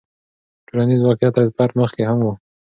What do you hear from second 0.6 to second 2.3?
ټولنیز واقعیت تر فرد مخکې هم و.